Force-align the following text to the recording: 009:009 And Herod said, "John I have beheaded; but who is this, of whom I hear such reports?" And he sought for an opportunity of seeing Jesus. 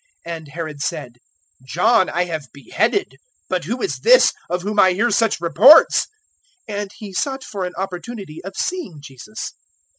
009:009 0.25 0.35
And 0.37 0.47
Herod 0.47 0.81
said, 0.81 1.17
"John 1.63 2.09
I 2.09 2.23
have 2.25 2.47
beheaded; 2.51 3.17
but 3.49 3.65
who 3.65 3.83
is 3.83 3.99
this, 3.99 4.33
of 4.49 4.63
whom 4.63 4.79
I 4.79 4.93
hear 4.93 5.11
such 5.11 5.39
reports?" 5.39 6.07
And 6.67 6.89
he 6.97 7.13
sought 7.13 7.43
for 7.43 7.65
an 7.65 7.75
opportunity 7.77 8.43
of 8.43 8.53
seeing 8.57 8.99
Jesus. 8.99 9.53